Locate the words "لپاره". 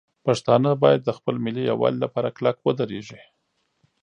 2.05-2.35